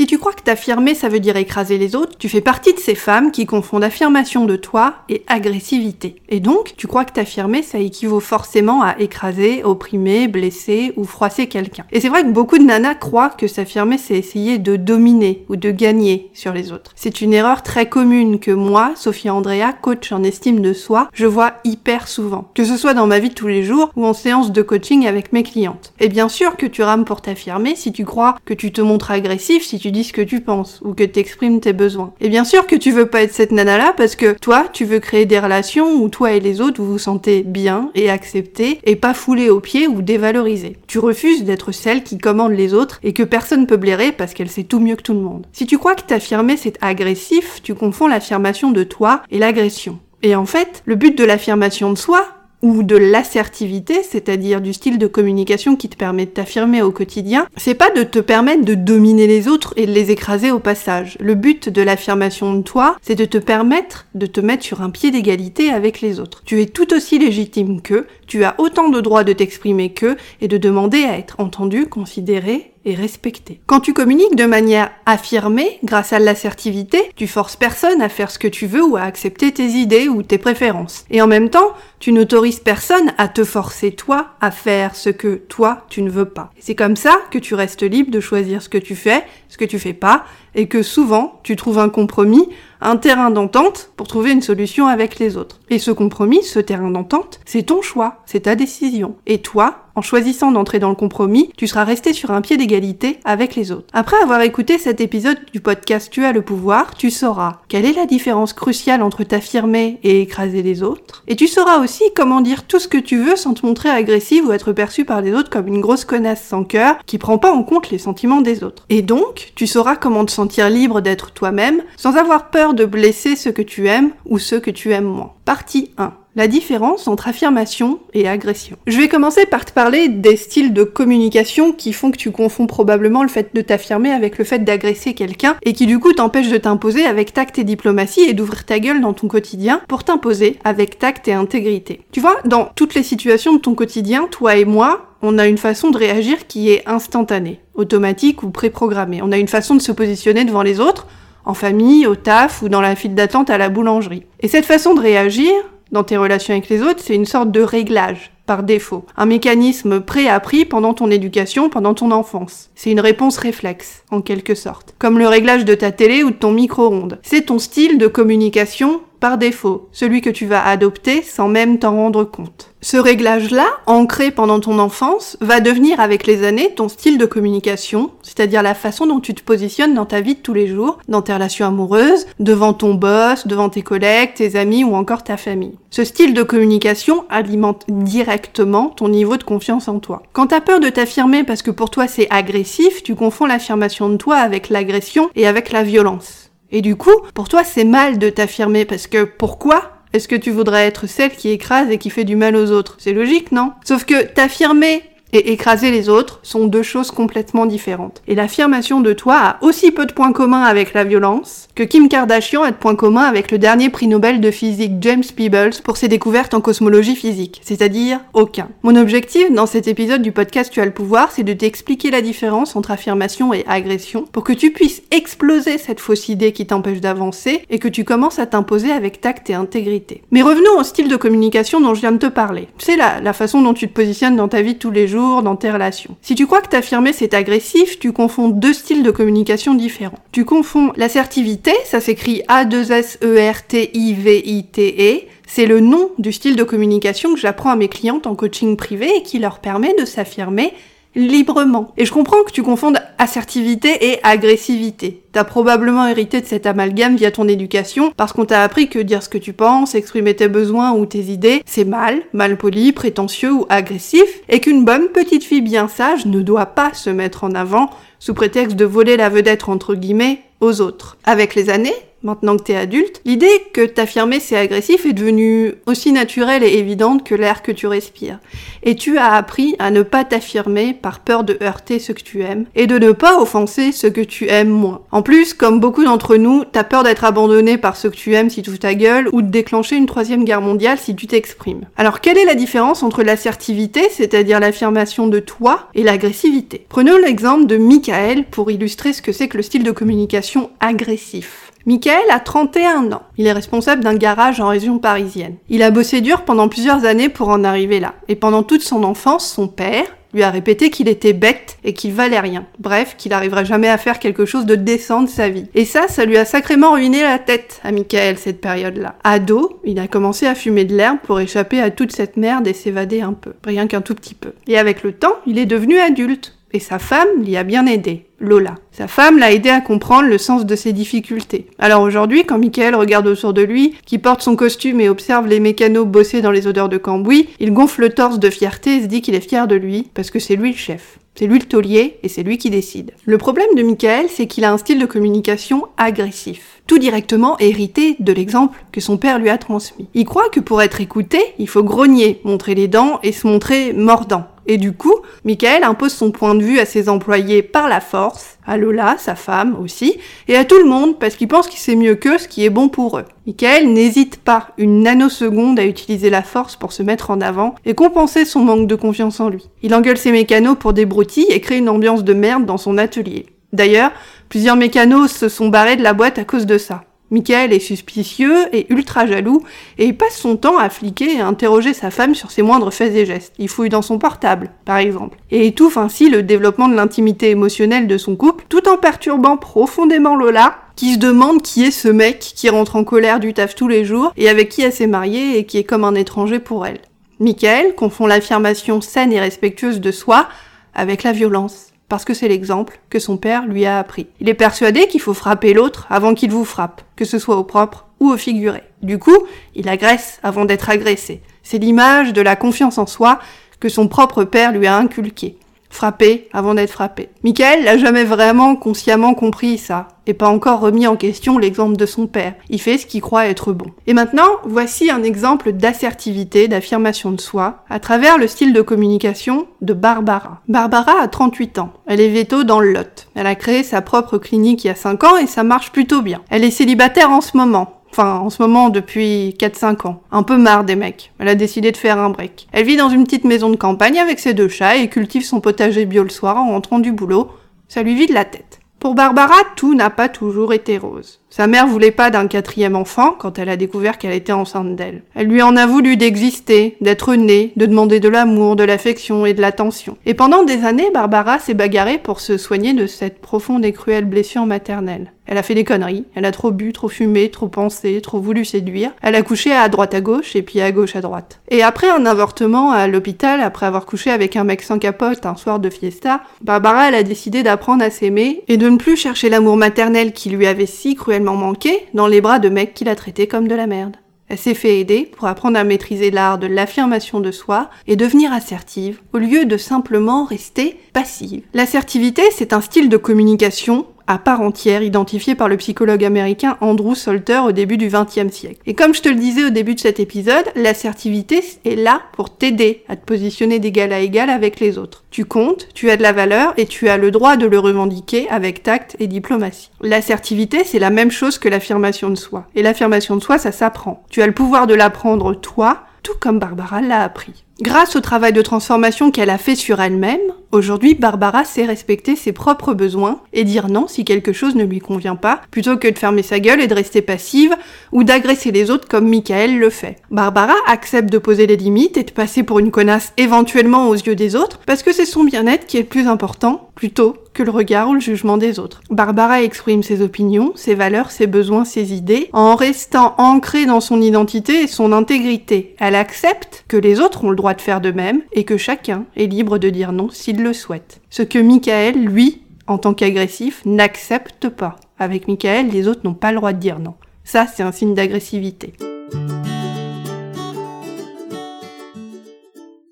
Si 0.00 0.06
tu 0.06 0.16
crois 0.16 0.32
que 0.32 0.40
t'affirmer 0.40 0.94
ça 0.94 1.10
veut 1.10 1.20
dire 1.20 1.36
écraser 1.36 1.76
les 1.76 1.94
autres, 1.94 2.16
tu 2.16 2.30
fais 2.30 2.40
partie 2.40 2.72
de 2.72 2.78
ces 2.78 2.94
femmes 2.94 3.30
qui 3.30 3.44
confondent 3.44 3.84
affirmation 3.84 4.46
de 4.46 4.56
toi 4.56 4.94
et 5.10 5.24
agressivité. 5.26 6.22
Et 6.30 6.40
donc, 6.40 6.72
tu 6.78 6.86
crois 6.86 7.04
que 7.04 7.12
t'affirmer 7.12 7.62
ça 7.62 7.78
équivaut 7.78 8.18
forcément 8.18 8.82
à 8.82 8.98
écraser, 8.98 9.62
opprimer, 9.62 10.26
blesser 10.26 10.94
ou 10.96 11.04
froisser 11.04 11.48
quelqu'un. 11.48 11.84
Et 11.92 12.00
c'est 12.00 12.08
vrai 12.08 12.22
que 12.22 12.30
beaucoup 12.30 12.56
de 12.56 12.62
nanas 12.62 12.94
croient 12.94 13.28
que 13.28 13.46
s'affirmer 13.46 13.98
c'est 13.98 14.14
essayer 14.14 14.56
de 14.56 14.76
dominer 14.76 15.44
ou 15.50 15.56
de 15.56 15.70
gagner 15.70 16.30
sur 16.32 16.54
les 16.54 16.72
autres. 16.72 16.92
C'est 16.96 17.20
une 17.20 17.34
erreur 17.34 17.62
très 17.62 17.86
commune 17.86 18.40
que 18.40 18.52
moi, 18.52 18.92
Sophie 18.96 19.28
Andrea, 19.28 19.74
coach 19.82 20.12
en 20.12 20.22
estime 20.22 20.60
de 20.60 20.72
soi, 20.72 21.10
je 21.12 21.26
vois 21.26 21.56
hyper 21.64 22.08
souvent. 22.08 22.50
Que 22.54 22.64
ce 22.64 22.78
soit 22.78 22.94
dans 22.94 23.06
ma 23.06 23.18
vie 23.18 23.28
de 23.28 23.34
tous 23.34 23.48
les 23.48 23.64
jours 23.64 23.90
ou 23.96 24.06
en 24.06 24.14
séance 24.14 24.50
de 24.50 24.62
coaching 24.62 25.06
avec 25.06 25.34
mes 25.34 25.42
clientes. 25.42 25.92
Et 26.00 26.08
bien 26.08 26.30
sûr 26.30 26.56
que 26.56 26.64
tu 26.64 26.82
rames 26.82 27.04
pour 27.04 27.20
t'affirmer 27.20 27.76
si 27.76 27.92
tu 27.92 28.06
crois 28.06 28.36
que 28.46 28.54
tu 28.54 28.72
te 28.72 28.80
montres 28.80 29.10
agressif, 29.10 29.62
si 29.62 29.78
tu 29.78 29.89
dis 29.90 30.04
ce 30.04 30.12
que 30.12 30.20
tu 30.20 30.40
penses 30.40 30.80
ou 30.84 30.94
que 30.94 31.04
t'exprimes 31.04 31.60
tes 31.60 31.72
besoins. 31.72 32.12
Et 32.20 32.28
bien 32.28 32.44
sûr 32.44 32.66
que 32.66 32.76
tu 32.76 32.90
veux 32.90 33.06
pas 33.06 33.22
être 33.22 33.32
cette 33.32 33.52
nana-là 33.52 33.94
parce 33.96 34.16
que 34.16 34.36
toi, 34.38 34.66
tu 34.72 34.84
veux 34.84 34.98
créer 34.98 35.26
des 35.26 35.38
relations 35.38 36.02
où 36.02 36.08
toi 36.08 36.32
et 36.32 36.40
les 36.40 36.60
autres 36.60 36.82
vous 36.82 36.92
vous 36.92 36.98
sentez 36.98 37.42
bien 37.42 37.90
et 37.94 38.10
acceptés 38.10 38.80
et 38.84 38.96
pas 38.96 39.14
foulés 39.14 39.50
aux 39.50 39.60
pieds 39.60 39.88
ou 39.88 40.02
dévalorisés. 40.02 40.76
Tu 40.86 40.98
refuses 40.98 41.44
d'être 41.44 41.72
celle 41.72 42.02
qui 42.02 42.18
commande 42.18 42.52
les 42.52 42.74
autres 42.74 43.00
et 43.02 43.12
que 43.12 43.22
personne 43.22 43.66
peut 43.66 43.76
blairer 43.76 44.12
parce 44.12 44.34
qu'elle 44.34 44.50
sait 44.50 44.64
tout 44.64 44.80
mieux 44.80 44.96
que 44.96 45.02
tout 45.02 45.14
le 45.14 45.20
monde. 45.20 45.46
Si 45.52 45.66
tu 45.66 45.78
crois 45.78 45.94
que 45.94 46.02
t'affirmer 46.02 46.56
c'est 46.56 46.78
agressif, 46.80 47.60
tu 47.62 47.74
confonds 47.74 48.08
l'affirmation 48.08 48.70
de 48.70 48.84
toi 48.84 49.22
et 49.30 49.38
l'agression. 49.38 49.98
Et 50.22 50.34
en 50.36 50.44
fait, 50.44 50.82
le 50.84 50.96
but 50.96 51.16
de 51.16 51.24
l'affirmation 51.24 51.90
de 51.90 51.98
soi, 51.98 52.28
ou 52.62 52.82
de 52.82 52.96
l'assertivité, 52.96 54.02
c'est-à-dire 54.02 54.60
du 54.60 54.72
style 54.72 54.98
de 54.98 55.06
communication 55.06 55.76
qui 55.76 55.88
te 55.88 55.96
permet 55.96 56.26
de 56.26 56.30
t'affirmer 56.30 56.82
au 56.82 56.90
quotidien, 56.90 57.46
c'est 57.56 57.74
pas 57.74 57.90
de 57.90 58.02
te 58.02 58.18
permettre 58.18 58.64
de 58.64 58.74
dominer 58.74 59.26
les 59.26 59.48
autres 59.48 59.74
et 59.76 59.86
de 59.86 59.92
les 59.92 60.10
écraser 60.10 60.50
au 60.50 60.58
passage. 60.58 61.16
Le 61.20 61.34
but 61.34 61.68
de 61.68 61.82
l'affirmation 61.82 62.54
de 62.54 62.62
toi, 62.62 62.96
c'est 63.02 63.14
de 63.14 63.24
te 63.24 63.38
permettre 63.38 64.06
de 64.14 64.26
te 64.26 64.40
mettre 64.40 64.64
sur 64.64 64.82
un 64.82 64.90
pied 64.90 65.10
d'égalité 65.10 65.70
avec 65.70 66.00
les 66.00 66.20
autres. 66.20 66.42
Tu 66.44 66.60
es 66.60 66.66
tout 66.66 66.92
aussi 66.94 67.18
légitime 67.18 67.80
qu'eux, 67.80 68.06
tu 68.30 68.44
as 68.44 68.54
autant 68.58 68.88
de 68.90 69.00
droits 69.00 69.24
de 69.24 69.32
t'exprimer 69.32 69.92
qu'eux 69.92 70.16
et 70.40 70.46
de 70.46 70.56
demander 70.56 71.02
à 71.02 71.18
être 71.18 71.40
entendu, 71.40 71.86
considéré 71.86 72.72
et 72.84 72.94
respecté. 72.94 73.60
Quand 73.66 73.80
tu 73.80 73.92
communiques 73.92 74.36
de 74.36 74.46
manière 74.46 74.92
affirmée, 75.04 75.80
grâce 75.84 76.12
à 76.12 76.20
l'assertivité, 76.20 77.10
tu 77.16 77.26
forces 77.26 77.56
personne 77.56 78.00
à 78.00 78.08
faire 78.08 78.30
ce 78.30 78.38
que 78.38 78.48
tu 78.48 78.66
veux 78.66 78.84
ou 78.84 78.96
à 78.96 79.02
accepter 79.02 79.52
tes 79.52 79.66
idées 79.66 80.08
ou 80.08 80.22
tes 80.22 80.38
préférences. 80.38 81.04
Et 81.10 81.20
en 81.20 81.26
même 81.26 81.50
temps, 81.50 81.74
tu 81.98 82.12
n'autorises 82.12 82.60
personne 82.60 83.12
à 83.18 83.26
te 83.26 83.42
forcer 83.42 83.90
toi 83.90 84.28
à 84.40 84.52
faire 84.52 84.94
ce 84.94 85.10
que 85.10 85.34
toi 85.34 85.84
tu 85.90 86.00
ne 86.00 86.08
veux 86.08 86.24
pas. 86.24 86.52
C'est 86.60 86.76
comme 86.76 86.96
ça 86.96 87.18
que 87.32 87.38
tu 87.38 87.54
restes 87.54 87.82
libre 87.82 88.12
de 88.12 88.20
choisir 88.20 88.62
ce 88.62 88.68
que 88.68 88.78
tu 88.78 88.94
fais, 88.94 89.24
ce 89.48 89.58
que 89.58 89.64
tu 89.64 89.80
fais 89.80 89.92
pas, 89.92 90.24
et 90.54 90.68
que 90.68 90.82
souvent 90.82 91.40
tu 91.42 91.56
trouves 91.56 91.80
un 91.80 91.88
compromis 91.88 92.48
un 92.80 92.96
terrain 92.96 93.30
d'entente 93.30 93.90
pour 93.96 94.08
trouver 94.08 94.32
une 94.32 94.42
solution 94.42 94.86
avec 94.86 95.18
les 95.18 95.36
autres. 95.36 95.60
Et 95.68 95.78
ce 95.78 95.90
compromis, 95.90 96.42
ce 96.42 96.58
terrain 96.58 96.90
d'entente, 96.90 97.40
c'est 97.44 97.62
ton 97.64 97.82
choix, 97.82 98.16
c'est 98.26 98.40
ta 98.40 98.54
décision. 98.54 99.16
Et 99.26 99.38
toi, 99.38 99.86
en 99.96 100.02
choisissant 100.02 100.52
d'entrer 100.52 100.78
dans 100.78 100.88
le 100.88 100.94
compromis, 100.94 101.50
tu 101.56 101.66
seras 101.66 101.84
resté 101.84 102.12
sur 102.12 102.30
un 102.30 102.40
pied 102.40 102.56
d'égalité 102.56 103.18
avec 103.24 103.54
les 103.54 103.72
autres. 103.72 103.88
Après 103.92 104.16
avoir 104.22 104.40
écouté 104.40 104.78
cet 104.78 105.00
épisode 105.00 105.38
du 105.52 105.60
podcast 105.60 106.08
Tu 106.10 106.24
as 106.24 106.32
le 106.32 106.42
pouvoir, 106.42 106.94
tu 106.94 107.10
sauras 107.10 107.58
quelle 107.68 107.84
est 107.84 107.92
la 107.92 108.06
différence 108.06 108.52
cruciale 108.52 109.02
entre 109.02 109.24
t'affirmer 109.24 109.98
et 110.02 110.22
écraser 110.22 110.62
les 110.62 110.82
autres. 110.82 111.22
Et 111.26 111.36
tu 111.36 111.48
sauras 111.48 111.78
aussi 111.78 112.04
comment 112.14 112.40
dire 112.40 112.66
tout 112.66 112.78
ce 112.78 112.88
que 112.88 112.98
tu 112.98 113.18
veux 113.18 113.36
sans 113.36 113.54
te 113.54 113.66
montrer 113.66 113.90
agressive 113.90 114.46
ou 114.46 114.52
être 114.52 114.72
perçue 114.72 115.04
par 115.04 115.20
les 115.20 115.34
autres 115.34 115.50
comme 115.50 115.68
une 115.68 115.80
grosse 115.80 116.04
connasse 116.04 116.44
sans 116.44 116.64
cœur 116.64 116.96
qui 117.04 117.18
prend 117.18 117.38
pas 117.38 117.52
en 117.52 117.62
compte 117.62 117.90
les 117.90 117.98
sentiments 117.98 118.40
des 118.40 118.64
autres. 118.64 118.84
Et 118.88 119.02
donc, 119.02 119.52
tu 119.54 119.66
sauras 119.66 119.96
comment 119.96 120.24
te 120.24 120.32
sentir 120.32 120.70
libre 120.70 121.00
d'être 121.00 121.32
toi-même 121.32 121.82
sans 121.96 122.16
avoir 122.16 122.50
peur 122.50 122.69
de 122.72 122.84
blesser 122.84 123.36
ceux 123.36 123.52
que 123.52 123.62
tu 123.62 123.88
aimes 123.88 124.10
ou 124.26 124.38
ceux 124.38 124.60
que 124.60 124.70
tu 124.70 124.92
aimes 124.92 125.04
moins. 125.04 125.32
Partie 125.44 125.90
1. 125.98 126.12
La 126.36 126.46
différence 126.46 127.08
entre 127.08 127.26
affirmation 127.26 127.98
et 128.14 128.28
agression. 128.28 128.76
Je 128.86 128.96
vais 128.98 129.08
commencer 129.08 129.46
par 129.46 129.64
te 129.64 129.72
parler 129.72 130.08
des 130.08 130.36
styles 130.36 130.72
de 130.72 130.84
communication 130.84 131.72
qui 131.72 131.92
font 131.92 132.12
que 132.12 132.16
tu 132.16 132.30
confonds 132.30 132.68
probablement 132.68 133.24
le 133.24 133.28
fait 133.28 133.52
de 133.52 133.60
t'affirmer 133.60 134.12
avec 134.12 134.38
le 134.38 134.44
fait 134.44 134.60
d'agresser 134.60 135.14
quelqu'un 135.14 135.56
et 135.62 135.72
qui 135.72 135.86
du 135.86 135.98
coup 135.98 136.12
t'empêchent 136.12 136.50
de 136.50 136.56
t'imposer 136.56 137.04
avec 137.04 137.32
tact 137.32 137.58
et 137.58 137.64
diplomatie 137.64 138.20
et 138.20 138.32
d'ouvrir 138.32 138.64
ta 138.64 138.78
gueule 138.78 139.00
dans 139.00 139.12
ton 139.12 139.26
quotidien 139.26 139.80
pour 139.88 140.04
t'imposer 140.04 140.58
avec 140.62 141.00
tact 141.00 141.26
et 141.26 141.32
intégrité. 141.32 142.02
Tu 142.12 142.20
vois, 142.20 142.36
dans 142.44 142.70
toutes 142.76 142.94
les 142.94 143.02
situations 143.02 143.54
de 143.54 143.58
ton 143.58 143.74
quotidien, 143.74 144.28
toi 144.30 144.54
et 144.54 144.64
moi, 144.64 145.06
on 145.22 145.36
a 145.36 145.48
une 145.48 145.58
façon 145.58 145.90
de 145.90 145.98
réagir 145.98 146.46
qui 146.46 146.70
est 146.70 146.88
instantanée, 146.88 147.60
automatique 147.74 148.44
ou 148.44 148.50
préprogrammée. 148.50 149.20
On 149.20 149.32
a 149.32 149.38
une 149.38 149.48
façon 149.48 149.74
de 149.74 149.82
se 149.82 149.92
positionner 149.92 150.44
devant 150.44 150.62
les 150.62 150.78
autres 150.78 151.08
en 151.50 151.54
famille, 151.54 152.06
au 152.06 152.14
taf 152.14 152.62
ou 152.62 152.68
dans 152.68 152.80
la 152.80 152.94
file 152.94 153.16
d'attente 153.16 153.50
à 153.50 153.58
la 153.58 153.68
boulangerie. 153.68 154.24
Et 154.38 154.46
cette 154.46 154.64
façon 154.64 154.94
de 154.94 155.00
réagir, 155.00 155.52
dans 155.90 156.04
tes 156.04 156.16
relations 156.16 156.54
avec 156.54 156.68
les 156.68 156.80
autres, 156.80 157.00
c'est 157.00 157.16
une 157.16 157.26
sorte 157.26 157.50
de 157.50 157.60
réglage 157.60 158.30
par 158.46 158.62
défaut, 158.62 159.04
un 159.16 159.26
mécanisme 159.26 160.00
préappris 160.00 160.64
pendant 160.64 160.94
ton 160.94 161.10
éducation, 161.10 161.68
pendant 161.68 161.94
ton 161.94 162.12
enfance. 162.12 162.70
C'est 162.76 162.92
une 162.92 163.00
réponse 163.00 163.36
réflexe, 163.36 164.04
en 164.10 164.20
quelque 164.20 164.54
sorte, 164.54 164.94
comme 164.98 165.18
le 165.18 165.26
réglage 165.26 165.64
de 165.64 165.74
ta 165.74 165.90
télé 165.90 166.22
ou 166.22 166.30
de 166.30 166.36
ton 166.36 166.52
micro-ondes. 166.52 167.18
C'est 167.22 167.46
ton 167.46 167.58
style 167.58 167.98
de 167.98 168.06
communication 168.06 169.00
par 169.20 169.38
défaut, 169.38 169.88
celui 169.92 170.22
que 170.22 170.30
tu 170.30 170.46
vas 170.46 170.66
adopter 170.66 171.22
sans 171.22 171.48
même 171.48 171.78
t'en 171.78 171.92
rendre 171.92 172.24
compte. 172.24 172.70
Ce 172.82 172.96
réglage-là, 172.96 173.66
ancré 173.86 174.30
pendant 174.30 174.58
ton 174.58 174.78
enfance, 174.78 175.36
va 175.42 175.60
devenir 175.60 176.00
avec 176.00 176.26
les 176.26 176.44
années 176.44 176.72
ton 176.74 176.88
style 176.88 177.18
de 177.18 177.26
communication, 177.26 178.10
c'est-à-dire 178.22 178.62
la 178.62 178.74
façon 178.74 179.06
dont 179.06 179.20
tu 179.20 179.34
te 179.34 179.42
positionnes 179.42 179.92
dans 179.92 180.06
ta 180.06 180.22
vie 180.22 180.34
de 180.34 180.40
tous 180.40 180.54
les 180.54 180.66
jours, 180.66 180.98
dans 181.06 181.20
tes 181.20 181.34
relations 181.34 181.66
amoureuses, 181.66 182.26
devant 182.38 182.72
ton 182.72 182.94
boss, 182.94 183.46
devant 183.46 183.68
tes 183.68 183.82
collègues, 183.82 184.32
tes 184.34 184.56
amis 184.56 184.82
ou 184.82 184.94
encore 184.94 185.22
ta 185.22 185.36
famille. 185.36 185.74
Ce 185.90 186.04
style 186.04 186.32
de 186.32 186.42
communication 186.42 187.24
alimente 187.28 187.84
directement 187.88 188.88
ton 188.88 189.08
niveau 189.08 189.36
de 189.36 189.44
confiance 189.44 189.88
en 189.88 189.98
toi. 189.98 190.22
Quand 190.32 190.46
t'as 190.46 190.62
peur 190.62 190.80
de 190.80 190.88
t'affirmer 190.88 191.44
parce 191.44 191.60
que 191.60 191.70
pour 191.70 191.90
toi 191.90 192.08
c'est 192.08 192.28
agressif, 192.30 193.02
tu 193.02 193.14
confonds 193.14 193.46
l'affirmation 193.46 194.08
de 194.08 194.16
toi 194.16 194.36
avec 194.36 194.70
l'agression 194.70 195.28
et 195.36 195.46
avec 195.46 195.70
la 195.70 195.82
violence. 195.82 196.49
Et 196.72 196.82
du 196.82 196.96
coup, 196.96 197.14
pour 197.34 197.48
toi, 197.48 197.64
c'est 197.64 197.84
mal 197.84 198.18
de 198.18 198.28
t'affirmer 198.30 198.84
parce 198.84 199.06
que 199.06 199.24
pourquoi 199.24 199.92
est-ce 200.12 200.28
que 200.28 200.36
tu 200.36 200.50
voudrais 200.50 200.86
être 200.86 201.06
celle 201.06 201.30
qui 201.30 201.50
écrase 201.50 201.90
et 201.90 201.98
qui 201.98 202.10
fait 202.10 202.24
du 202.24 202.36
mal 202.36 202.56
aux 202.56 202.70
autres? 202.70 202.96
C'est 202.98 203.12
logique, 203.12 203.52
non? 203.52 203.72
Sauf 203.84 204.04
que 204.04 204.24
t'affirmer 204.24 205.02
et 205.32 205.52
écraser 205.52 205.90
les 205.90 206.08
autres 206.08 206.40
sont 206.42 206.66
deux 206.66 206.82
choses 206.82 207.10
complètement 207.10 207.66
différentes. 207.66 208.22
Et 208.26 208.34
l'affirmation 208.34 209.00
de 209.00 209.12
toi 209.12 209.36
a 209.36 209.58
aussi 209.62 209.90
peu 209.90 210.06
de 210.06 210.12
points 210.12 210.32
communs 210.32 210.62
avec 210.62 210.94
la 210.94 211.04
violence 211.04 211.68
que 211.74 211.82
Kim 211.82 212.08
Kardashian 212.08 212.62
a 212.62 212.70
de 212.70 212.76
points 212.76 212.96
communs 212.96 213.22
avec 213.22 213.50
le 213.50 213.58
dernier 213.58 213.90
prix 213.90 214.06
Nobel 214.06 214.40
de 214.40 214.50
physique 214.50 214.94
James 215.00 215.24
Peebles 215.36 215.76
pour 215.84 215.96
ses 215.96 216.08
découvertes 216.08 216.54
en 216.54 216.60
cosmologie 216.60 217.16
physique, 217.16 217.60
c'est-à-dire 217.62 218.20
aucun. 218.32 218.68
Mon 218.82 218.96
objectif 218.96 219.50
dans 219.52 219.66
cet 219.66 219.88
épisode 219.88 220.22
du 220.22 220.32
podcast 220.32 220.72
Tu 220.72 220.80
as 220.80 220.84
le 220.84 220.90
pouvoir, 220.90 221.30
c'est 221.30 221.42
de 221.42 221.52
t'expliquer 221.52 222.10
la 222.10 222.22
différence 222.22 222.76
entre 222.76 222.90
affirmation 222.90 223.54
et 223.54 223.64
agression 223.68 224.24
pour 224.32 224.44
que 224.44 224.52
tu 224.52 224.72
puisses 224.72 225.02
exploser 225.10 225.78
cette 225.78 226.00
fausse 226.00 226.28
idée 226.28 226.52
qui 226.52 226.66
t'empêche 226.66 227.00
d'avancer 227.00 227.62
et 227.70 227.78
que 227.78 227.88
tu 227.88 228.04
commences 228.04 228.38
à 228.38 228.46
t'imposer 228.46 228.90
avec 228.90 229.20
tact 229.20 229.48
et 229.50 229.54
intégrité. 229.54 230.22
Mais 230.30 230.42
revenons 230.42 230.78
au 230.78 230.82
style 230.82 231.08
de 231.08 231.16
communication 231.16 231.80
dont 231.80 231.94
je 231.94 232.00
viens 232.00 232.12
de 232.12 232.18
te 232.18 232.26
parler. 232.26 232.68
C'est 232.78 232.96
la, 232.96 233.20
la 233.20 233.32
façon 233.32 233.62
dont 233.62 233.74
tu 233.74 233.88
te 233.88 233.94
positionnes 233.94 234.36
dans 234.36 234.48
ta 234.48 234.62
vie 234.62 234.76
tous 234.76 234.90
les 234.90 235.06
jours 235.06 235.19
dans 235.42 235.56
tes 235.56 235.70
relations. 235.70 236.16
Si 236.22 236.34
tu 236.34 236.46
crois 236.46 236.60
que 236.60 236.68
t'affirmer 236.68 237.12
c'est 237.12 237.34
agressif, 237.34 237.98
tu 237.98 238.12
confonds 238.12 238.48
deux 238.48 238.72
styles 238.72 239.02
de 239.02 239.10
communication 239.10 239.74
différents. 239.74 240.18
Tu 240.32 240.44
confonds 240.44 240.92
l'assertivité, 240.96 241.72
ça 241.84 242.00
s'écrit 242.00 242.42
A2S-E-R-T-I-V-I-T-E, 242.48 245.26
c'est 245.46 245.66
le 245.66 245.80
nom 245.80 246.10
du 246.18 246.32
style 246.32 246.56
de 246.56 246.62
communication 246.62 247.34
que 247.34 247.40
j'apprends 247.40 247.70
à 247.70 247.76
mes 247.76 247.88
clientes 247.88 248.28
en 248.28 248.36
coaching 248.36 248.76
privé 248.76 249.10
et 249.16 249.22
qui 249.22 249.40
leur 249.40 249.58
permet 249.58 249.94
de 249.98 250.04
s'affirmer 250.04 250.72
librement. 251.16 251.92
Et 251.96 252.04
je 252.04 252.12
comprends 252.12 252.44
que 252.44 252.52
tu 252.52 252.62
confondes 252.62 252.99
assertivité 253.20 254.12
et 254.12 254.18
agressivité. 254.22 255.22
T'as 255.32 255.44
probablement 255.44 256.06
hérité 256.06 256.40
de 256.40 256.46
cet 256.46 256.64
amalgame 256.64 257.16
via 257.16 257.30
ton 257.30 257.46
éducation 257.48 258.12
parce 258.16 258.32
qu'on 258.32 258.46
t'a 258.46 258.62
appris 258.62 258.88
que 258.88 258.98
dire 258.98 259.22
ce 259.22 259.28
que 259.28 259.36
tu 259.36 259.52
penses, 259.52 259.94
exprimer 259.94 260.34
tes 260.34 260.48
besoins 260.48 260.92
ou 260.92 261.04
tes 261.04 261.20
idées, 261.20 261.62
c'est 261.66 261.84
mal, 261.84 262.22
mal 262.32 262.56
poli, 262.56 262.92
prétentieux 262.92 263.52
ou 263.52 263.66
agressif, 263.68 264.24
et 264.48 264.60
qu'une 264.60 264.86
bonne 264.86 265.08
petite 265.08 265.44
fille 265.44 265.60
bien 265.60 265.86
sage 265.86 266.24
ne 266.24 266.40
doit 266.40 266.66
pas 266.66 266.94
se 266.94 267.10
mettre 267.10 267.44
en 267.44 267.54
avant 267.54 267.90
sous 268.18 268.32
prétexte 268.32 268.76
de 268.76 268.86
voler 268.86 269.18
la 269.18 269.28
vedette 269.28 269.68
entre 269.68 269.94
guillemets 269.94 270.40
aux 270.60 270.80
autres. 270.80 271.18
Avec 271.24 271.54
les 271.54 271.68
années, 271.68 271.94
maintenant 272.22 272.56
que 272.56 272.64
t'es 272.64 272.76
adulte, 272.76 273.20
l'idée 273.24 273.50
que 273.72 273.84
t'affirmer 273.84 274.40
c'est 274.40 274.56
agressif 274.56 275.06
est 275.06 275.12
devenue 275.12 275.74
aussi 275.86 276.12
naturelle 276.12 276.64
et 276.64 276.78
évidente 276.78 277.24
que 277.24 277.34
l'air 277.34 277.62
que 277.62 277.72
tu 277.72 277.86
respires. 277.86 278.38
Et 278.82 278.96
tu 278.96 279.18
as 279.18 279.34
appris 279.34 279.76
à 279.78 279.90
ne 279.90 280.02
pas 280.02 280.24
t'affirmer 280.24 280.94
par 280.94 281.20
peur 281.20 281.44
de 281.44 281.58
heurter 281.62 281.98
ce 281.98 282.12
que 282.12 282.22
tu 282.22 282.42
aimes 282.42 282.64
et 282.74 282.86
de 282.86 282.98
ne 282.98 283.12
pas 283.12 283.40
offenser 283.40 283.92
ce 283.92 284.06
que 284.06 284.20
tu 284.20 284.48
aimes 284.48 284.70
moins. 284.70 285.02
En 285.12 285.22
plus, 285.22 285.54
comme 285.54 285.80
beaucoup 285.80 286.04
d'entre 286.04 286.36
nous, 286.36 286.64
t'as 286.64 286.84
peur 286.84 287.02
d'être 287.02 287.24
abandonné 287.24 287.78
par 287.78 287.96
ce 287.96 288.08
que 288.08 288.16
tu 288.16 288.34
aimes 288.34 288.50
si 288.50 288.62
tu 288.62 288.70
ta 288.78 288.94
gueule 288.94 289.28
ou 289.32 289.42
de 289.42 289.48
déclencher 289.48 289.96
une 289.96 290.06
troisième 290.06 290.44
guerre 290.44 290.60
mondiale 290.60 290.98
si 290.98 291.14
tu 291.14 291.26
t'exprimes. 291.26 291.86
Alors 291.96 292.20
quelle 292.20 292.38
est 292.38 292.44
la 292.44 292.54
différence 292.54 293.02
entre 293.02 293.22
l'assertivité, 293.22 294.02
c'est-à-dire 294.10 294.60
l'affirmation 294.60 295.26
de 295.26 295.40
toi, 295.40 295.88
et 295.94 296.02
l'agressivité? 296.02 296.86
Prenons 296.88 297.16
l'exemple 297.16 297.66
de 297.66 297.76
Michael 297.76 298.44
pour 298.44 298.70
illustrer 298.70 299.12
ce 299.12 299.22
que 299.22 299.32
c'est 299.32 299.48
que 299.48 299.56
le 299.56 299.62
style 299.62 299.82
de 299.82 299.90
communication 299.90 300.70
agressif. 300.80 301.69
Michael 301.90 302.30
a 302.30 302.38
31 302.38 303.10
ans. 303.10 303.22
Il 303.36 303.48
est 303.48 303.52
responsable 303.52 304.04
d'un 304.04 304.14
garage 304.14 304.60
en 304.60 304.68
région 304.68 305.00
parisienne. 305.00 305.56
Il 305.68 305.82
a 305.82 305.90
bossé 305.90 306.20
dur 306.20 306.42
pendant 306.42 306.68
plusieurs 306.68 307.04
années 307.04 307.28
pour 307.28 307.48
en 307.48 307.64
arriver 307.64 307.98
là. 307.98 308.14
Et 308.28 308.36
pendant 308.36 308.62
toute 308.62 308.82
son 308.82 309.02
enfance, 309.02 309.50
son 309.50 309.66
père 309.66 310.04
lui 310.32 310.44
a 310.44 310.52
répété 310.52 310.90
qu'il 310.90 311.08
était 311.08 311.32
bête 311.32 311.78
et 311.82 311.92
qu'il 311.92 312.12
valait 312.12 312.38
rien. 312.38 312.64
Bref, 312.78 313.16
qu'il 313.18 313.30
n'arriverait 313.30 313.64
jamais 313.64 313.88
à 313.88 313.98
faire 313.98 314.20
quelque 314.20 314.44
chose 314.44 314.66
de 314.66 314.76
décent 314.76 315.22
de 315.22 315.28
sa 315.28 315.48
vie. 315.48 315.66
Et 315.74 315.84
ça, 315.84 316.06
ça 316.06 316.24
lui 316.26 316.36
a 316.36 316.44
sacrément 316.44 316.92
ruiné 316.92 317.22
la 317.22 317.40
tête 317.40 317.80
à 317.82 317.90
Michael 317.90 318.38
cette 318.38 318.60
période-là. 318.60 319.16
Ado, 319.24 319.80
il 319.82 319.98
a 319.98 320.06
commencé 320.06 320.46
à 320.46 320.54
fumer 320.54 320.84
de 320.84 320.94
l'herbe 320.94 321.18
pour 321.24 321.40
échapper 321.40 321.80
à 321.80 321.90
toute 321.90 322.12
cette 322.12 322.36
merde 322.36 322.68
et 322.68 322.72
s'évader 322.72 323.20
un 323.20 323.32
peu. 323.32 323.54
Rien 323.64 323.88
qu'un 323.88 324.00
tout 324.00 324.14
petit 324.14 324.34
peu. 324.34 324.52
Et 324.68 324.78
avec 324.78 325.02
le 325.02 325.10
temps, 325.10 325.34
il 325.44 325.58
est 325.58 325.66
devenu 325.66 325.98
adulte. 325.98 326.56
Et 326.72 326.78
sa 326.78 326.98
femme 326.98 327.42
l'y 327.42 327.56
a 327.56 327.64
bien 327.64 327.86
aidé. 327.86 328.26
Lola. 328.38 328.76
Sa 328.92 329.06
femme 329.06 329.38
l'a 329.38 329.52
aidé 329.52 329.68
à 329.68 329.80
comprendre 329.80 330.28
le 330.28 330.38
sens 330.38 330.64
de 330.64 330.76
ses 330.76 330.92
difficultés. 330.92 331.66
Alors 331.78 332.02
aujourd'hui, 332.02 332.44
quand 332.44 332.58
Michael 332.58 332.94
regarde 332.94 333.26
autour 333.26 333.52
de 333.52 333.62
lui, 333.62 333.94
qui 334.06 334.18
porte 334.18 334.42
son 334.42 334.56
costume 334.56 335.00
et 335.00 335.08
observe 335.08 335.46
les 335.46 335.60
mécanos 335.60 336.06
bosser 336.06 336.40
dans 336.40 336.50
les 336.50 336.66
odeurs 336.66 336.88
de 336.88 336.96
cambouis, 336.96 337.48
il 337.58 337.72
gonfle 337.72 338.02
le 338.02 338.10
torse 338.10 338.38
de 338.38 338.48
fierté 338.48 338.96
et 338.96 339.02
se 339.02 339.06
dit 339.06 339.20
qu'il 339.20 339.34
est 339.34 339.46
fier 339.46 339.66
de 339.66 339.74
lui, 339.74 340.08
parce 340.14 340.30
que 340.30 340.38
c'est 340.38 340.56
lui 340.56 340.70
le 340.70 340.76
chef. 340.76 341.18
C'est 341.34 341.46
lui 341.46 341.58
le 341.58 341.64
taulier 341.64 342.18
et 342.22 342.28
c'est 342.28 342.42
lui 342.42 342.58
qui 342.58 342.70
décide. 342.70 343.12
Le 343.24 343.38
problème 343.38 343.74
de 343.76 343.82
Michael, 343.82 344.26
c'est 344.28 344.46
qu'il 344.46 344.64
a 344.64 344.72
un 344.72 344.78
style 344.78 344.98
de 344.98 345.06
communication 345.06 345.86
agressif, 345.96 346.82
tout 346.86 346.98
directement 346.98 347.58
hérité 347.58 348.16
de 348.20 348.32
l'exemple 348.32 348.78
que 348.92 349.00
son 349.00 349.16
père 349.16 349.38
lui 349.38 349.48
a 349.48 349.58
transmis. 349.58 350.08
Il 350.14 350.24
croit 350.24 350.50
que 350.50 350.60
pour 350.60 350.82
être 350.82 351.00
écouté, 351.00 351.38
il 351.58 351.68
faut 351.68 351.82
grogner, 351.82 352.40
montrer 352.44 352.74
les 352.74 352.88
dents 352.88 353.20
et 353.22 353.32
se 353.32 353.46
montrer 353.46 353.92
mordant. 353.92 354.44
Et 354.70 354.78
du 354.78 354.92
coup, 354.92 355.16
Michael 355.44 355.82
impose 355.82 356.12
son 356.12 356.30
point 356.30 356.54
de 356.54 356.62
vue 356.62 356.78
à 356.78 356.84
ses 356.84 357.08
employés 357.08 357.60
par 357.60 357.88
la 357.88 358.00
force, 358.00 358.56
à 358.64 358.76
Lola, 358.76 359.16
sa 359.18 359.34
femme 359.34 359.76
aussi, 359.82 360.16
et 360.46 360.54
à 360.54 360.64
tout 360.64 360.78
le 360.78 360.88
monde 360.88 361.18
parce 361.18 361.34
qu'il 361.34 361.48
pense 361.48 361.66
qu'il 361.66 361.80
sait 361.80 361.96
mieux 361.96 362.14
qu'eux 362.14 362.38
ce 362.38 362.46
qui 362.46 362.64
est 362.64 362.70
bon 362.70 362.88
pour 362.88 363.18
eux. 363.18 363.24
Michael 363.48 363.92
n'hésite 363.92 364.36
pas 364.36 364.68
une 364.78 365.02
nanoseconde 365.02 365.80
à 365.80 365.86
utiliser 365.86 366.30
la 366.30 366.44
force 366.44 366.76
pour 366.76 366.92
se 366.92 367.02
mettre 367.02 367.32
en 367.32 367.40
avant 367.40 367.74
et 367.84 367.94
compenser 367.94 368.44
son 368.44 368.60
manque 368.60 368.86
de 368.86 368.94
confiance 368.94 369.40
en 369.40 369.48
lui. 369.48 369.68
Il 369.82 369.92
engueule 369.92 370.16
ses 370.16 370.30
mécanos 370.30 370.76
pour 370.78 370.92
des 370.92 371.04
broutilles 371.04 371.50
et 371.50 371.60
crée 371.60 371.78
une 371.78 371.88
ambiance 371.88 372.22
de 372.22 372.32
merde 372.32 372.64
dans 372.64 372.78
son 372.78 372.96
atelier. 372.96 373.46
D'ailleurs, 373.72 374.12
plusieurs 374.48 374.76
mécanos 374.76 375.32
se 375.32 375.48
sont 375.48 375.68
barrés 375.68 375.96
de 375.96 376.04
la 376.04 376.12
boîte 376.12 376.38
à 376.38 376.44
cause 376.44 376.66
de 376.66 376.78
ça. 376.78 377.02
Michael 377.30 377.72
est 377.72 377.78
suspicieux 377.78 378.56
et 378.72 378.86
ultra 378.92 379.26
jaloux, 379.26 379.62
et 379.98 380.06
il 380.06 380.16
passe 380.16 380.36
son 380.36 380.56
temps 380.56 380.78
à 380.78 380.88
fliquer 380.88 381.36
et 381.36 381.40
interroger 381.40 381.94
sa 381.94 382.10
femme 382.10 382.34
sur 382.34 382.50
ses 382.50 382.62
moindres 382.62 382.92
faits 382.92 383.14
et 383.14 383.24
gestes. 383.24 383.54
Il 383.58 383.68
fouille 383.68 383.88
dans 383.88 384.02
son 384.02 384.18
portable, 384.18 384.70
par 384.84 384.96
exemple, 384.96 385.38
et 385.50 385.66
étouffe 385.66 385.96
ainsi 385.96 386.28
le 386.28 386.42
développement 386.42 386.88
de 386.88 386.94
l'intimité 386.94 387.50
émotionnelle 387.50 388.08
de 388.08 388.18
son 388.18 388.34
couple, 388.34 388.64
tout 388.68 388.88
en 388.88 388.96
perturbant 388.96 389.56
profondément 389.56 390.34
Lola, 390.34 390.78
qui 390.96 391.14
se 391.14 391.18
demande 391.18 391.62
qui 391.62 391.84
est 391.84 391.92
ce 391.92 392.08
mec 392.08 392.40
qui 392.40 392.68
rentre 392.68 392.96
en 392.96 393.04
colère 393.04 393.38
du 393.38 393.54
taf 393.54 393.74
tous 393.74 393.88
les 393.88 394.04
jours, 394.04 394.32
et 394.36 394.48
avec 394.48 394.68
qui 394.68 394.82
elle 394.82 394.92
s'est 394.92 395.06
mariée 395.06 395.56
et 395.56 395.64
qui 395.64 395.78
est 395.78 395.84
comme 395.84 396.04
un 396.04 396.16
étranger 396.16 396.58
pour 396.58 396.84
elle. 396.84 397.00
Michael 397.38 397.94
confond 397.94 398.26
l'affirmation 398.26 399.00
saine 399.00 399.32
et 399.32 399.40
respectueuse 399.40 400.00
de 400.00 400.10
soi 400.10 400.48
avec 400.94 401.22
la 401.22 401.32
violence 401.32 401.89
parce 402.10 402.24
que 402.24 402.34
c'est 402.34 402.48
l'exemple 402.48 402.98
que 403.08 403.20
son 403.20 403.38
père 403.38 403.66
lui 403.66 403.86
a 403.86 403.98
appris. 403.98 404.26
Il 404.40 404.48
est 404.48 404.54
persuadé 404.54 405.06
qu'il 405.06 405.20
faut 405.20 405.32
frapper 405.32 405.72
l'autre 405.72 406.06
avant 406.10 406.34
qu'il 406.34 406.50
vous 406.50 406.64
frappe, 406.64 407.02
que 407.14 407.24
ce 407.24 407.38
soit 407.38 407.56
au 407.56 407.64
propre 407.64 408.08
ou 408.18 408.30
au 408.30 408.36
figuré. 408.36 408.82
Du 409.00 409.18
coup, 409.18 409.46
il 409.76 409.88
agresse 409.88 410.40
avant 410.42 410.64
d'être 410.64 410.90
agressé. 410.90 411.40
C'est 411.62 411.78
l'image 411.78 412.32
de 412.32 412.42
la 412.42 412.56
confiance 412.56 412.98
en 412.98 413.06
soi 413.06 413.38
que 413.78 413.88
son 413.88 414.08
propre 414.08 414.42
père 414.42 414.72
lui 414.72 414.88
a 414.88 414.96
inculquée 414.96 415.56
frapper 415.90 416.48
avant 416.52 416.74
d'être 416.74 416.92
frappé. 416.92 417.28
Michael 417.42 417.84
n'a 417.84 417.98
jamais 417.98 418.24
vraiment 418.24 418.76
consciemment 418.76 419.34
compris 419.34 419.76
ça, 419.76 420.08
et 420.26 420.34
pas 420.34 420.48
encore 420.48 420.80
remis 420.80 421.06
en 421.06 421.16
question 421.16 421.58
l'exemple 421.58 421.96
de 421.96 422.06
son 422.06 422.26
père. 422.26 422.54
Il 422.70 422.80
fait 422.80 422.96
ce 422.96 423.06
qu'il 423.06 423.20
croit 423.20 423.48
être 423.48 423.72
bon. 423.72 423.90
Et 424.06 424.14
maintenant, 424.14 424.48
voici 424.64 425.10
un 425.10 425.22
exemple 425.22 425.72
d'assertivité, 425.72 426.68
d'affirmation 426.68 427.32
de 427.32 427.40
soi, 427.40 427.84
à 427.90 427.98
travers 427.98 428.38
le 428.38 428.46
style 428.46 428.72
de 428.72 428.80
communication 428.80 429.66
de 429.82 429.92
Barbara. 429.92 430.60
Barbara 430.68 431.20
a 431.20 431.28
38 431.28 431.78
ans. 431.80 431.92
Elle 432.06 432.20
est 432.20 432.28
veto 432.28 432.64
dans 432.64 432.80
le 432.80 432.92
Lot. 432.92 433.26
Elle 433.34 433.46
a 433.46 433.54
créé 433.56 433.82
sa 433.82 434.00
propre 434.00 434.38
clinique 434.38 434.84
il 434.84 434.88
y 434.88 434.90
a 434.90 434.94
5 434.94 435.24
ans 435.24 435.36
et 435.36 435.46
ça 435.46 435.64
marche 435.64 435.90
plutôt 435.90 436.22
bien. 436.22 436.42
Elle 436.48 436.64
est 436.64 436.70
célibataire 436.70 437.30
en 437.30 437.40
ce 437.40 437.56
moment. 437.56 437.99
Enfin, 438.10 438.38
en 438.38 438.50
ce 438.50 438.60
moment, 438.62 438.88
depuis 438.88 439.56
4-5 439.58 440.06
ans. 440.06 440.22
Un 440.32 440.42
peu 440.42 440.56
marre 440.56 440.84
des 440.84 440.96
mecs. 440.96 441.32
Elle 441.38 441.48
a 441.48 441.54
décidé 441.54 441.92
de 441.92 441.96
faire 441.96 442.18
un 442.18 442.30
break. 442.30 442.68
Elle 442.72 442.84
vit 442.84 442.96
dans 442.96 443.08
une 443.08 443.24
petite 443.24 443.44
maison 443.44 443.70
de 443.70 443.76
campagne 443.76 444.18
avec 444.18 444.40
ses 444.40 444.54
deux 444.54 444.68
chats 444.68 444.96
et 444.96 445.08
cultive 445.08 445.44
son 445.44 445.60
potager 445.60 446.06
bio 446.06 446.22
le 446.22 446.30
soir 446.30 446.56
en 446.56 446.70
rentrant 446.70 446.98
du 446.98 447.12
boulot. 447.12 447.50
Ça 447.88 448.02
lui 448.02 448.14
vide 448.14 448.32
la 448.32 448.44
tête. 448.44 448.80
Pour 448.98 449.14
Barbara, 449.14 449.56
tout 449.76 449.94
n'a 449.94 450.10
pas 450.10 450.28
toujours 450.28 450.72
été 450.72 450.98
rose. 450.98 451.39
Sa 451.52 451.66
mère 451.66 451.88
voulait 451.88 452.12
pas 452.12 452.30
d'un 452.30 452.46
quatrième 452.46 452.94
enfant 452.94 453.34
quand 453.36 453.58
elle 453.58 453.70
a 453.70 453.76
découvert 453.76 454.18
qu'elle 454.18 454.32
était 454.32 454.52
enceinte 454.52 454.94
d'elle. 454.94 455.22
Elle 455.34 455.48
lui 455.48 455.62
en 455.62 455.76
a 455.76 455.84
voulu 455.84 456.16
d'exister, 456.16 456.96
d'être 457.00 457.34
née, 457.34 457.72
de 457.74 457.86
demander 457.86 458.20
de 458.20 458.28
l'amour, 458.28 458.76
de 458.76 458.84
l'affection 458.84 459.44
et 459.44 459.52
de 459.52 459.60
l'attention. 459.60 460.16
Et 460.26 460.34
pendant 460.34 460.62
des 460.62 460.84
années, 460.84 461.10
Barbara 461.12 461.58
s'est 461.58 461.74
bagarrée 461.74 462.18
pour 462.18 462.38
se 462.38 462.56
soigner 462.56 462.92
de 462.92 463.08
cette 463.08 463.40
profonde 463.40 463.84
et 463.84 463.92
cruelle 463.92 464.26
blessure 464.26 464.64
maternelle. 464.64 465.32
Elle 465.50 465.58
a 465.58 465.64
fait 465.64 465.74
des 465.74 465.82
conneries, 465.82 466.26
elle 466.36 466.44
a 466.44 466.52
trop 466.52 466.70
bu, 466.70 466.92
trop 466.92 467.08
fumé, 467.08 467.50
trop 467.50 467.66
pensé, 467.66 468.20
trop 468.20 468.38
voulu 468.38 468.64
séduire. 468.64 469.10
Elle 469.20 469.34
a 469.34 469.42
couché 469.42 469.72
à 469.72 469.88
droite 469.88 470.14
à 470.14 470.20
gauche 470.20 470.54
et 470.54 470.62
puis 470.62 470.80
à 470.80 470.92
gauche 470.92 471.16
à 471.16 471.20
droite. 471.20 471.58
Et 471.68 471.82
après 471.82 472.08
un 472.08 472.24
avortement 472.24 472.92
à 472.92 473.08
l'hôpital, 473.08 473.60
après 473.60 473.86
avoir 473.86 474.06
couché 474.06 474.30
avec 474.30 474.54
un 474.54 474.62
mec 474.62 474.80
sans 474.80 475.00
capote 475.00 475.44
un 475.46 475.56
soir 475.56 475.80
de 475.80 475.90
fiesta, 475.90 476.42
Barbara 476.62 477.08
elle 477.08 477.16
a 477.16 477.24
décidé 477.24 477.64
d'apprendre 477.64 478.04
à 478.04 478.10
s'aimer 478.10 478.62
et 478.68 478.76
de 478.76 478.88
ne 478.88 478.96
plus 478.96 479.16
chercher 479.16 479.48
l'amour 479.48 479.76
maternel 479.76 480.32
qui 480.32 480.50
lui 480.50 480.68
avait 480.68 480.86
si 480.86 481.16
cruellement 481.16 481.39
manqué 481.40 482.06
dans 482.14 482.26
les 482.26 482.40
bras 482.40 482.58
de 482.58 482.68
mecs 482.68 482.94
qui 482.94 483.04
la 483.04 483.16
traitaient 483.16 483.46
comme 483.46 483.68
de 483.68 483.74
la 483.74 483.86
merde. 483.86 484.16
Elle 484.50 484.58
s'est 484.58 484.74
fait 484.74 484.98
aider 484.98 485.30
pour 485.36 485.46
apprendre 485.46 485.78
à 485.78 485.84
maîtriser 485.84 486.32
l'art 486.32 486.58
de 486.58 486.66
l'affirmation 486.66 487.38
de 487.38 487.52
soi 487.52 487.88
et 488.08 488.16
devenir 488.16 488.52
assertive 488.52 489.20
au 489.32 489.38
lieu 489.38 489.64
de 489.64 489.76
simplement 489.76 490.44
rester 490.44 490.98
passive. 491.12 491.62
L'assertivité, 491.72 492.42
c'est 492.50 492.72
un 492.72 492.80
style 492.80 493.08
de 493.08 493.16
communication 493.16 494.06
à 494.30 494.38
part 494.38 494.60
entière 494.60 495.02
identifiée 495.02 495.56
par 495.56 495.68
le 495.68 495.76
psychologue 495.76 496.24
américain 496.24 496.76
Andrew 496.80 497.16
Salter 497.16 497.58
au 497.66 497.72
début 497.72 497.96
du 497.96 498.06
XXe 498.06 498.52
siècle. 498.52 498.80
Et 498.86 498.94
comme 498.94 499.12
je 499.12 499.22
te 499.22 499.28
le 499.28 499.34
disais 499.34 499.64
au 499.64 499.70
début 499.70 499.96
de 499.96 500.00
cet 500.00 500.20
épisode, 500.20 500.66
l'assertivité 500.76 501.64
est 501.84 501.96
là 501.96 502.22
pour 502.34 502.56
t'aider 502.56 503.02
à 503.08 503.16
te 503.16 503.24
positionner 503.24 503.80
d'égal 503.80 504.12
à 504.12 504.20
égal 504.20 504.48
avec 504.48 504.78
les 504.78 504.98
autres. 504.98 505.24
Tu 505.32 505.44
comptes, 505.44 505.88
tu 505.94 506.10
as 506.10 506.16
de 506.16 506.22
la 506.22 506.30
valeur 506.30 506.74
et 506.76 506.86
tu 506.86 507.08
as 507.08 507.16
le 507.16 507.32
droit 507.32 507.56
de 507.56 507.66
le 507.66 507.80
revendiquer 507.80 508.48
avec 508.50 508.84
tact 508.84 509.16
et 509.18 509.26
diplomatie. 509.26 509.90
L'assertivité, 510.00 510.84
c'est 510.84 511.00
la 511.00 511.10
même 511.10 511.32
chose 511.32 511.58
que 511.58 511.68
l'affirmation 511.68 512.30
de 512.30 512.36
soi. 512.36 512.66
Et 512.76 512.84
l'affirmation 512.84 513.34
de 513.34 513.42
soi, 513.42 513.58
ça 513.58 513.72
s'apprend. 513.72 514.22
Tu 514.30 514.42
as 514.42 514.46
le 514.46 514.54
pouvoir 514.54 514.86
de 514.86 514.94
l'apprendre 514.94 515.54
toi, 515.54 516.04
tout 516.22 516.34
comme 516.38 516.58
Barbara 516.58 517.00
l'a 517.00 517.22
appris. 517.22 517.64
Grâce 517.80 518.14
au 518.14 518.20
travail 518.20 518.52
de 518.52 518.60
transformation 518.60 519.30
qu'elle 519.30 519.48
a 519.48 519.56
fait 519.56 519.74
sur 519.74 520.00
elle-même, 520.00 520.40
aujourd'hui 520.70 521.14
Barbara 521.14 521.64
sait 521.64 521.86
respecter 521.86 522.36
ses 522.36 522.52
propres 522.52 522.92
besoins 522.92 523.40
et 523.54 523.64
dire 523.64 523.88
non 523.88 524.06
si 524.06 524.26
quelque 524.26 524.52
chose 524.52 524.74
ne 524.74 524.84
lui 524.84 524.98
convient 524.98 525.36
pas, 525.36 525.62
plutôt 525.70 525.96
que 525.96 526.08
de 526.08 526.18
fermer 526.18 526.42
sa 526.42 526.60
gueule 526.60 526.82
et 526.82 526.88
de 526.88 526.94
rester 526.94 527.22
passive 527.22 527.74
ou 528.12 528.22
d'agresser 528.22 528.70
les 528.70 528.90
autres 528.90 529.08
comme 529.08 529.28
Michael 529.28 529.78
le 529.78 529.88
fait. 529.88 530.16
Barbara 530.30 530.74
accepte 530.86 531.32
de 531.32 531.38
poser 531.38 531.66
les 531.66 531.76
limites 531.76 532.18
et 532.18 532.24
de 532.24 532.32
passer 532.32 532.64
pour 532.64 532.80
une 532.80 532.90
connasse 532.90 533.32
éventuellement 533.38 534.10
aux 534.10 534.14
yeux 534.14 534.36
des 534.36 534.56
autres 534.56 534.80
parce 534.84 535.02
que 535.02 535.14
c'est 535.14 535.24
son 535.24 535.44
bien-être 535.44 535.86
qui 535.86 535.96
est 535.96 536.02
le 536.02 536.06
plus 536.06 536.28
important 536.28 536.90
plutôt 536.94 537.36
le 537.62 537.70
regard 537.70 538.08
ou 538.08 538.14
le 538.14 538.20
jugement 538.20 538.56
des 538.56 538.78
autres. 538.78 539.00
Barbara 539.10 539.62
exprime 539.62 540.02
ses 540.02 540.22
opinions, 540.22 540.72
ses 540.74 540.94
valeurs, 540.94 541.30
ses 541.30 541.46
besoins, 541.46 541.84
ses 541.84 542.14
idées 542.14 542.48
en 542.52 542.74
restant 542.74 543.34
ancrée 543.38 543.86
dans 543.86 544.00
son 544.00 544.20
identité 544.20 544.82
et 544.82 544.86
son 544.86 545.12
intégrité. 545.12 545.94
Elle 545.98 546.14
accepte 546.14 546.84
que 546.88 546.96
les 546.96 547.20
autres 547.20 547.44
ont 547.44 547.50
le 547.50 547.56
droit 547.56 547.74
de 547.74 547.80
faire 547.80 548.00
de 548.00 548.10
même 548.10 548.42
et 548.52 548.64
que 548.64 548.76
chacun 548.76 549.24
est 549.36 549.46
libre 549.46 549.78
de 549.78 549.90
dire 549.90 550.12
non 550.12 550.28
s'il 550.30 550.62
le 550.62 550.72
souhaite. 550.72 551.20
Ce 551.30 551.42
que 551.42 551.58
Michael, 551.58 552.24
lui, 552.24 552.62
en 552.86 552.98
tant 552.98 553.14
qu'agressif, 553.14 553.82
n'accepte 553.84 554.68
pas. 554.68 554.96
Avec 555.18 555.48
Michael, 555.48 555.88
les 555.88 556.08
autres 556.08 556.22
n'ont 556.24 556.34
pas 556.34 556.50
le 556.50 556.56
droit 556.56 556.72
de 556.72 556.78
dire 556.78 556.98
non. 556.98 557.14
Ça, 557.44 557.66
c'est 557.66 557.82
un 557.82 557.92
signe 557.92 558.14
d'agressivité. 558.14 558.94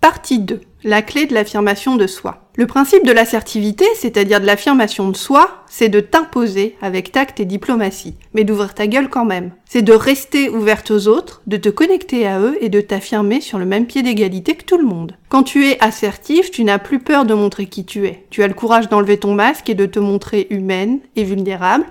Partie 0.00 0.38
2. 0.38 0.62
La 0.82 1.02
clé 1.02 1.26
de 1.26 1.34
l'affirmation 1.34 1.96
de 1.96 2.06
soi. 2.06 2.48
Le 2.56 2.66
principe 2.66 3.04
de 3.04 3.12
l'assertivité, 3.12 3.84
c'est-à-dire 3.94 4.40
de 4.40 4.46
l'affirmation 4.46 5.10
de 5.10 5.16
soi, 5.16 5.62
c'est 5.68 5.90
de 5.90 6.00
t'imposer 6.00 6.74
avec 6.80 7.12
tact 7.12 7.38
et 7.38 7.44
diplomatie, 7.44 8.14
mais 8.32 8.44
d'ouvrir 8.44 8.72
ta 8.72 8.86
gueule 8.86 9.10
quand 9.10 9.26
même. 9.26 9.50
C'est 9.66 9.82
de 9.82 9.92
rester 9.92 10.48
ouverte 10.48 10.90
aux 10.90 11.06
autres, 11.06 11.42
de 11.46 11.58
te 11.58 11.68
connecter 11.68 12.26
à 12.26 12.40
eux 12.40 12.56
et 12.62 12.70
de 12.70 12.80
t'affirmer 12.80 13.42
sur 13.42 13.58
le 13.58 13.66
même 13.66 13.84
pied 13.84 14.02
d'égalité 14.02 14.54
que 14.54 14.64
tout 14.64 14.78
le 14.78 14.86
monde. 14.86 15.18
Quand 15.28 15.42
tu 15.42 15.68
es 15.68 15.78
assertif, 15.84 16.50
tu 16.50 16.64
n'as 16.64 16.78
plus 16.78 17.00
peur 17.00 17.26
de 17.26 17.34
montrer 17.34 17.66
qui 17.66 17.84
tu 17.84 18.06
es. 18.06 18.24
Tu 18.30 18.42
as 18.42 18.48
le 18.48 18.54
courage 18.54 18.88
d'enlever 18.88 19.18
ton 19.18 19.34
masque 19.34 19.68
et 19.68 19.74
de 19.74 19.84
te 19.84 19.98
montrer 19.98 20.46
humaine 20.48 21.00
et 21.14 21.24
vulnérable, 21.24 21.84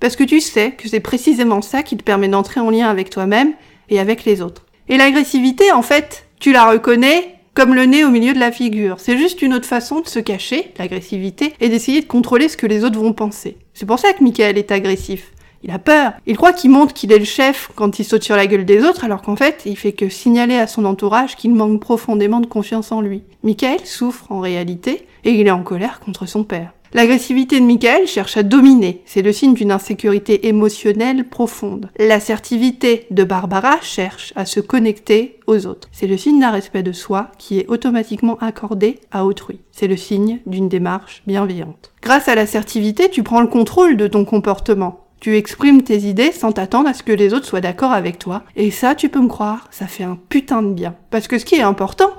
parce 0.00 0.16
que 0.16 0.24
tu 0.24 0.42
sais 0.42 0.72
que 0.72 0.86
c'est 0.86 1.00
précisément 1.00 1.62
ça 1.62 1.82
qui 1.82 1.96
te 1.96 2.02
permet 2.02 2.28
d'entrer 2.28 2.60
en 2.60 2.68
lien 2.68 2.90
avec 2.90 3.08
toi-même 3.08 3.54
et 3.88 4.00
avec 4.00 4.26
les 4.26 4.42
autres. 4.42 4.66
Et 4.90 4.98
l'agressivité, 4.98 5.72
en 5.72 5.80
fait, 5.80 6.26
tu 6.40 6.52
la 6.52 6.68
reconnais 6.70 7.33
comme 7.54 7.74
le 7.74 7.84
nez 7.84 8.04
au 8.04 8.10
milieu 8.10 8.34
de 8.34 8.40
la 8.40 8.52
figure. 8.52 8.96
C'est 8.98 9.16
juste 9.16 9.40
une 9.40 9.54
autre 9.54 9.66
façon 9.66 10.00
de 10.00 10.08
se 10.08 10.18
cacher, 10.18 10.72
l'agressivité, 10.78 11.54
et 11.60 11.68
d'essayer 11.68 12.00
de 12.00 12.06
contrôler 12.06 12.48
ce 12.48 12.56
que 12.56 12.66
les 12.66 12.84
autres 12.84 12.98
vont 12.98 13.12
penser. 13.12 13.56
C'est 13.72 13.86
pour 13.86 14.00
ça 14.00 14.12
que 14.12 14.22
Michael 14.22 14.58
est 14.58 14.72
agressif. 14.72 15.30
Il 15.62 15.70
a 15.70 15.78
peur. 15.78 16.12
Il 16.26 16.36
croit 16.36 16.52
qu'il 16.52 16.70
montre 16.70 16.92
qu'il 16.92 17.10
est 17.10 17.18
le 17.18 17.24
chef 17.24 17.70
quand 17.74 17.98
il 17.98 18.04
saute 18.04 18.22
sur 18.22 18.36
la 18.36 18.46
gueule 18.46 18.66
des 18.66 18.84
autres, 18.84 19.04
alors 19.04 19.22
qu'en 19.22 19.36
fait, 19.36 19.62
il 19.64 19.78
fait 19.78 19.92
que 19.92 20.10
signaler 20.10 20.56
à 20.56 20.66
son 20.66 20.84
entourage 20.84 21.36
qu'il 21.36 21.54
manque 21.54 21.80
profondément 21.80 22.40
de 22.40 22.46
confiance 22.46 22.92
en 22.92 23.00
lui. 23.00 23.22
Michael 23.42 23.80
souffre 23.84 24.30
en 24.30 24.40
réalité, 24.40 25.06
et 25.24 25.30
il 25.30 25.46
est 25.46 25.52
en 25.52 25.62
colère 25.62 26.00
contre 26.00 26.26
son 26.26 26.44
père. 26.44 26.72
L'agressivité 26.94 27.58
de 27.58 27.64
Michael 27.66 28.06
cherche 28.06 28.36
à 28.36 28.44
dominer, 28.44 29.02
c'est 29.04 29.20
le 29.20 29.32
signe 29.32 29.54
d'une 29.54 29.72
insécurité 29.72 30.46
émotionnelle 30.46 31.28
profonde. 31.28 31.90
L'assertivité 31.98 33.08
de 33.10 33.24
Barbara 33.24 33.80
cherche 33.82 34.32
à 34.36 34.46
se 34.46 34.60
connecter 34.60 35.40
aux 35.48 35.66
autres. 35.66 35.88
C'est 35.90 36.06
le 36.06 36.16
signe 36.16 36.38
d'un 36.38 36.52
respect 36.52 36.84
de 36.84 36.92
soi 36.92 37.32
qui 37.36 37.58
est 37.58 37.66
automatiquement 37.66 38.38
accordé 38.40 39.00
à 39.10 39.24
autrui. 39.24 39.58
C'est 39.72 39.88
le 39.88 39.96
signe 39.96 40.38
d'une 40.46 40.68
démarche 40.68 41.24
bienveillante. 41.26 41.90
Grâce 42.00 42.28
à 42.28 42.36
l'assertivité, 42.36 43.10
tu 43.10 43.24
prends 43.24 43.40
le 43.40 43.48
contrôle 43.48 43.96
de 43.96 44.06
ton 44.06 44.24
comportement. 44.24 45.00
Tu 45.18 45.36
exprimes 45.36 45.82
tes 45.82 45.98
idées 45.98 46.30
sans 46.30 46.52
t'attendre 46.52 46.88
à 46.88 46.94
ce 46.94 47.02
que 47.02 47.10
les 47.10 47.34
autres 47.34 47.46
soient 47.46 47.60
d'accord 47.60 47.92
avec 47.92 48.20
toi. 48.20 48.44
Et 48.54 48.70
ça, 48.70 48.94
tu 48.94 49.08
peux 49.08 49.20
me 49.20 49.26
croire, 49.26 49.66
ça 49.72 49.88
fait 49.88 50.04
un 50.04 50.16
putain 50.28 50.62
de 50.62 50.72
bien. 50.72 50.94
Parce 51.10 51.26
que 51.26 51.38
ce 51.38 51.44
qui 51.44 51.56
est 51.56 51.62
important, 51.62 52.12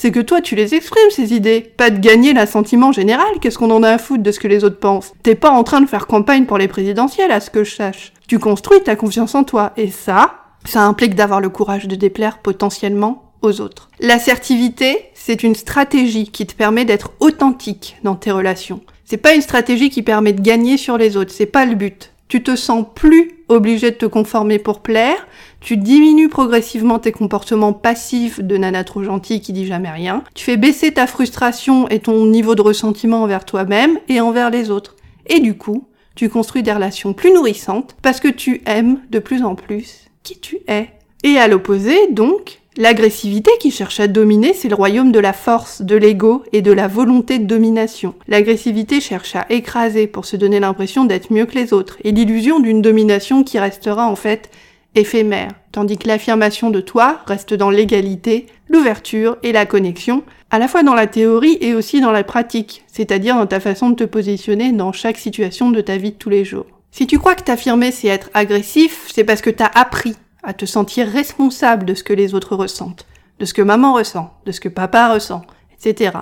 c'est 0.00 0.12
que 0.12 0.20
toi 0.20 0.40
tu 0.40 0.54
les 0.54 0.74
exprimes 0.74 1.10
ces 1.10 1.34
idées, 1.34 1.60
pas 1.76 1.90
de 1.90 1.98
gagner 1.98 2.32
l'assentiment 2.32 2.90
général, 2.90 3.28
qu'est-ce 3.38 3.58
qu'on 3.58 3.70
en 3.70 3.82
a 3.82 3.90
à 3.90 3.98
foutre 3.98 4.22
de 4.22 4.32
ce 4.32 4.40
que 4.40 4.48
les 4.48 4.64
autres 4.64 4.78
pensent? 4.78 5.12
T'es 5.22 5.34
pas 5.34 5.50
en 5.50 5.62
train 5.62 5.82
de 5.82 5.86
faire 5.86 6.06
campagne 6.06 6.46
pour 6.46 6.56
les 6.56 6.68
présidentielles 6.68 7.30
à 7.30 7.38
ce 7.38 7.50
que 7.50 7.64
je 7.64 7.74
sache. 7.74 8.14
Tu 8.26 8.38
construis 8.38 8.82
ta 8.82 8.96
confiance 8.96 9.34
en 9.34 9.44
toi, 9.44 9.74
et 9.76 9.90
ça, 9.90 10.36
ça 10.64 10.84
implique 10.84 11.14
d'avoir 11.14 11.42
le 11.42 11.50
courage 11.50 11.86
de 11.86 11.96
déplaire 11.96 12.38
potentiellement 12.38 13.30
aux 13.42 13.60
autres. 13.60 13.90
L'assertivité, 14.00 14.96
c'est 15.12 15.42
une 15.42 15.54
stratégie 15.54 16.30
qui 16.30 16.46
te 16.46 16.54
permet 16.54 16.86
d'être 16.86 17.12
authentique 17.20 17.98
dans 18.02 18.14
tes 18.14 18.30
relations. 18.30 18.80
C'est 19.04 19.18
pas 19.18 19.34
une 19.34 19.42
stratégie 19.42 19.90
qui 19.90 20.02
permet 20.02 20.32
de 20.32 20.40
gagner 20.40 20.78
sur 20.78 20.96
les 20.96 21.18
autres, 21.18 21.32
c'est 21.32 21.44
pas 21.44 21.66
le 21.66 21.74
but. 21.74 22.12
Tu 22.28 22.42
te 22.42 22.56
sens 22.56 22.86
plus 22.94 23.32
obligé 23.48 23.90
de 23.90 23.96
te 23.96 24.06
conformer 24.06 24.58
pour 24.58 24.80
plaire, 24.80 25.26
tu 25.60 25.76
diminues 25.76 26.28
progressivement 26.28 26.98
tes 26.98 27.12
comportements 27.12 27.72
passifs 27.72 28.40
de 28.40 28.56
nana 28.56 28.84
trop 28.84 29.02
gentille 29.02 29.40
qui 29.40 29.52
dit 29.52 29.66
jamais 29.66 29.90
rien. 29.90 30.24
Tu 30.34 30.44
fais 30.44 30.56
baisser 30.56 30.92
ta 30.92 31.06
frustration 31.06 31.88
et 31.88 32.00
ton 32.00 32.26
niveau 32.26 32.54
de 32.54 32.62
ressentiment 32.62 33.22
envers 33.22 33.44
toi-même 33.44 33.98
et 34.08 34.20
envers 34.20 34.50
les 34.50 34.70
autres. 34.70 34.96
Et 35.26 35.40
du 35.40 35.56
coup, 35.56 35.84
tu 36.14 36.28
construis 36.28 36.62
des 36.62 36.72
relations 36.72 37.12
plus 37.12 37.32
nourrissantes 37.32 37.96
parce 38.02 38.20
que 38.20 38.28
tu 38.28 38.62
aimes 38.66 39.00
de 39.10 39.18
plus 39.18 39.44
en 39.44 39.54
plus 39.54 40.06
qui 40.22 40.38
tu 40.38 40.58
es. 40.66 40.88
Et 41.22 41.36
à 41.36 41.48
l'opposé, 41.48 42.08
donc, 42.10 42.60
L'agressivité 42.76 43.50
qui 43.58 43.72
cherche 43.72 43.98
à 43.98 44.06
dominer, 44.06 44.54
c'est 44.54 44.68
le 44.68 44.76
royaume 44.76 45.10
de 45.10 45.18
la 45.18 45.32
force, 45.32 45.82
de 45.82 45.96
l'ego 45.96 46.44
et 46.52 46.62
de 46.62 46.70
la 46.70 46.86
volonté 46.86 47.40
de 47.40 47.44
domination. 47.44 48.14
L'agressivité 48.28 49.00
cherche 49.00 49.34
à 49.34 49.44
écraser 49.50 50.06
pour 50.06 50.24
se 50.24 50.36
donner 50.36 50.60
l'impression 50.60 51.04
d'être 51.04 51.32
mieux 51.32 51.46
que 51.46 51.56
les 51.56 51.72
autres, 51.72 51.98
et 52.04 52.12
l'illusion 52.12 52.60
d'une 52.60 52.80
domination 52.80 53.42
qui 53.42 53.58
restera 53.58 54.06
en 54.06 54.14
fait 54.14 54.50
éphémère, 54.94 55.52
tandis 55.72 55.98
que 55.98 56.08
l'affirmation 56.08 56.70
de 56.70 56.80
toi 56.80 57.20
reste 57.26 57.54
dans 57.54 57.70
l'égalité, 57.70 58.46
l'ouverture 58.68 59.36
et 59.42 59.52
la 59.52 59.66
connexion, 59.66 60.22
à 60.50 60.58
la 60.58 60.68
fois 60.68 60.82
dans 60.82 60.94
la 60.94 61.06
théorie 61.06 61.58
et 61.60 61.74
aussi 61.74 62.00
dans 62.00 62.12
la 62.12 62.24
pratique, 62.24 62.84
c'est-à-dire 62.88 63.36
dans 63.36 63.46
ta 63.46 63.60
façon 63.60 63.90
de 63.90 63.96
te 63.96 64.04
positionner 64.04 64.72
dans 64.72 64.92
chaque 64.92 65.18
situation 65.18 65.70
de 65.70 65.80
ta 65.80 65.96
vie 65.96 66.10
de 66.10 66.16
tous 66.16 66.30
les 66.30 66.44
jours. 66.44 66.66
Si 66.90 67.06
tu 67.06 67.18
crois 67.18 67.34
que 67.34 67.44
t'affirmer 67.44 67.92
c'est 67.92 68.08
être 68.08 68.30
agressif, 68.34 69.06
c'est 69.12 69.24
parce 69.24 69.42
que 69.42 69.50
t'as 69.50 69.70
appris 69.74 70.16
à 70.42 70.52
te 70.52 70.66
sentir 70.66 71.06
responsable 71.06 71.84
de 71.84 71.94
ce 71.94 72.02
que 72.02 72.12
les 72.12 72.34
autres 72.34 72.56
ressentent, 72.56 73.06
de 73.38 73.44
ce 73.44 73.54
que 73.54 73.62
maman 73.62 73.94
ressent, 73.94 74.32
de 74.44 74.52
ce 74.52 74.60
que 74.60 74.68
papa 74.68 75.12
ressent, 75.12 75.42
etc. 75.82 76.12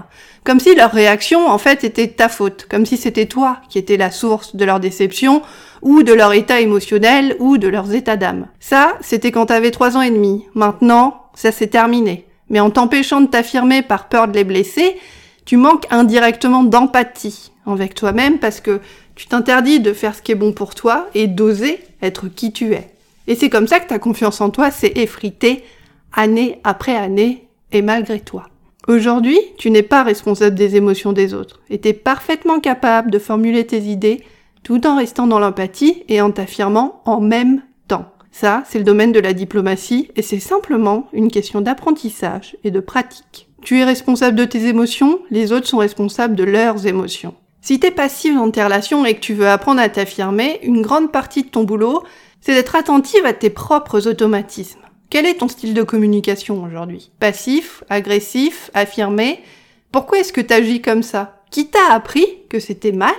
Comme 0.45 0.61
si 0.61 0.75
leur 0.75 0.93
réaction, 0.93 1.49
en 1.49 1.59
fait, 1.59 1.85
était 1.85 2.09
ta 2.09 2.29
faute, 2.29 2.67
comme 2.71 2.87
si 2.87 2.97
c'était 2.97 3.27
toi 3.27 3.59
qui 3.69 3.79
étais 3.79 3.97
la 3.97 4.11
source 4.11 4.57
de 4.57 4.65
leur 4.65 4.81
déception, 4.81 5.43
ou 5.83 6.03
de 6.03 6.13
leur 6.13 6.33
état 6.33 6.61
émotionnel, 6.61 7.37
ou 7.39 7.59
de 7.59 7.69
leurs 7.69 7.93
états 7.93 8.17
d'âme. 8.17 8.47
Ça, 8.61 8.97
c'était 9.01 9.33
quand 9.33 9.47
t'avais 9.47 9.71
trois 9.71 9.97
ans 9.97 10.03
et 10.03 10.11
demi. 10.11 10.45
Maintenant, 10.55 11.23
ça 11.35 11.53
s'est 11.53 11.67
terminé. 11.69 12.27
Mais 12.51 12.61
en 12.61 12.71
t'empêchant 12.71 13.21
de 13.21 13.27
t'affirmer 13.27 13.83
par 13.83 14.09
peur 14.09 14.29
de 14.29 14.35
les 14.35 14.45
blesser, 14.45 14.97
tu 15.45 15.57
manques 15.57 15.87
indirectement 15.91 16.65
d'empathie 16.65 17.53
avec 17.67 17.95
toi-même 17.95 18.39
parce 18.39 18.61
que 18.61 18.81
tu 19.15 19.27
t'interdis 19.27 19.81
de 19.81 19.93
faire 19.93 20.15
ce 20.15 20.23
qui 20.23 20.33
est 20.33 20.37
bon 20.37 20.53
pour 20.53 20.75
toi 20.75 21.09
et 21.15 21.27
d'oser 21.27 21.81
être 22.03 22.29
qui 22.29 22.53
tu 22.53 22.73
es. 22.73 22.89
Et 23.27 23.35
c'est 23.35 23.51
comme 23.51 23.67
ça 23.67 23.81
que 23.81 23.89
ta 23.89 23.99
confiance 23.99 24.41
en 24.41 24.51
toi 24.51 24.71
s'est 24.71 24.93
effritée 24.97 25.65
année 26.13 26.61
après 26.65 26.97
année 26.97 27.49
et 27.73 27.83
malgré 27.83 28.21
toi. 28.21 28.49
Aujourd'hui, 28.89 29.39
tu 29.59 29.71
n'es 29.71 29.83
pas 29.83 30.03
responsable 30.03 30.57
des 30.57 30.77
émotions 30.77 31.13
des 31.13 31.35
autres 31.35 31.61
et 31.69 31.79
es 31.85 31.93
parfaitement 31.93 32.59
capable 32.59 33.11
de 33.11 33.19
formuler 33.19 33.67
tes 33.67 33.83
idées 33.83 34.23
tout 34.63 34.87
en 34.87 34.97
restant 34.97 35.27
dans 35.27 35.39
l'empathie 35.39 36.05
et 36.09 36.23
en 36.23 36.31
t'affirmant 36.31 37.03
en 37.05 37.21
même 37.21 37.61
temps. 37.87 38.07
Ça, 38.33 38.63
c'est 38.67 38.79
le 38.79 38.85
domaine 38.85 39.13
de 39.13 39.21
la 39.21 39.35
diplomatie 39.35 40.11
et 40.17 40.23
c'est 40.23 40.41
simplement 40.41 41.07
une 41.13 41.31
question 41.31 41.61
d'apprentissage 41.61 42.57
et 42.65 42.71
de 42.71 42.81
pratique. 42.81 43.51
Tu 43.61 43.79
es 43.79 43.85
responsable 43.85 44.39
de 44.39 44.47
tes 44.47 44.69
émotions, 44.69 45.19
les 45.31 45.53
autres 45.53 45.67
sont 45.67 45.77
responsables 45.77 46.35
de 46.35 46.45
leurs 46.45 46.87
émotions. 46.87 47.35
Si 47.61 47.79
t'es 47.79 47.91
passive 47.91 48.37
dans 48.37 48.51
tes 48.51 48.65
relations 48.65 49.05
et 49.05 49.13
que 49.13 49.21
tu 49.21 49.35
veux 49.35 49.49
apprendre 49.49 49.83
à 49.83 49.91
t'affirmer, 49.91 50.61
une 50.63 50.81
grande 50.81 51.13
partie 51.13 51.43
de 51.43 51.49
ton 51.49 51.65
boulot, 51.65 52.05
c'est 52.41 52.55
d'être 52.55 52.75
attentive 52.75 53.27
à 53.27 53.35
tes 53.35 53.51
propres 53.51 54.09
automatismes. 54.09 54.81
Quel 55.11 55.25
est 55.25 55.39
ton 55.39 55.49
style 55.49 55.73
de 55.73 55.83
communication 55.83 56.63
aujourd'hui? 56.63 57.11
Passif, 57.19 57.83
agressif, 57.89 58.71
affirmé? 58.75 59.43
Pourquoi 59.91 60.19
est-ce 60.19 60.35
que 60.35 60.43
t'agis 60.43 60.83
comme 60.83 61.03
ça? 61.03 61.41
Qui 61.51 61.69
t'a 61.69 61.93
appris 61.93 62.27
que 62.51 62.61
c'était 62.61 62.93
mal 62.93 63.15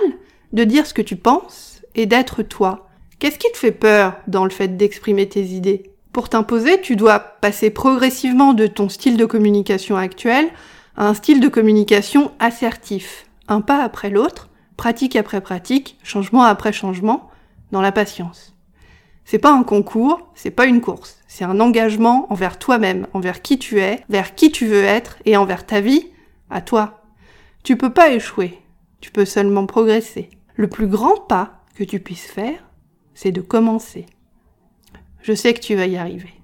de 0.52 0.62
dire 0.62 0.86
ce 0.86 0.94
que 0.94 1.02
tu 1.02 1.16
penses 1.16 1.82
et 1.96 2.06
d'être 2.06 2.44
toi? 2.44 2.88
Qu'est-ce 3.18 3.40
qui 3.40 3.50
te 3.50 3.58
fait 3.58 3.72
peur 3.72 4.14
dans 4.28 4.44
le 4.44 4.50
fait 4.50 4.76
d'exprimer 4.76 5.28
tes 5.28 5.42
idées? 5.42 5.90
Pour 6.12 6.28
t'imposer, 6.28 6.80
tu 6.80 6.94
dois 6.94 7.18
passer 7.18 7.70
progressivement 7.70 8.54
de 8.54 8.68
ton 8.68 8.88
style 8.88 9.16
de 9.16 9.26
communication 9.26 9.96
actuel 9.96 10.48
à 10.96 11.08
un 11.08 11.14
style 11.14 11.40
de 11.40 11.48
communication 11.48 12.30
assertif, 12.38 13.26
un 13.48 13.62
pas 13.62 13.82
après 13.82 14.10
l'autre, 14.10 14.48
pratique 14.76 15.16
après 15.16 15.40
pratique, 15.40 15.98
changement 16.04 16.44
après 16.44 16.72
changement, 16.72 17.30
dans 17.72 17.82
la 17.82 17.90
patience. 17.90 18.54
C'est 19.30 19.38
pas 19.38 19.52
un 19.52 19.62
concours, 19.62 20.28
c'est 20.34 20.50
pas 20.50 20.66
une 20.66 20.80
course, 20.80 21.20
c'est 21.28 21.44
un 21.44 21.60
engagement 21.60 22.26
envers 22.32 22.58
toi-même, 22.58 23.06
envers 23.12 23.42
qui 23.42 23.60
tu 23.60 23.78
es, 23.78 24.02
vers 24.08 24.34
qui 24.34 24.50
tu 24.50 24.66
veux 24.66 24.82
être 24.82 25.18
et 25.24 25.36
envers 25.36 25.64
ta 25.64 25.80
vie, 25.80 26.08
à 26.50 26.60
toi. 26.60 27.04
Tu 27.62 27.76
peux 27.76 27.92
pas 27.92 28.10
échouer, 28.10 28.58
tu 29.00 29.12
peux 29.12 29.24
seulement 29.24 29.66
progresser. 29.66 30.30
Le 30.56 30.66
plus 30.66 30.88
grand 30.88 31.14
pas 31.14 31.62
que 31.76 31.84
tu 31.84 32.00
puisses 32.00 32.26
faire, 32.26 32.58
c'est 33.14 33.30
de 33.30 33.40
commencer. 33.40 34.06
Je 35.22 35.32
sais 35.32 35.54
que 35.54 35.60
tu 35.60 35.76
vas 35.76 35.86
y 35.86 35.96
arriver. 35.96 36.34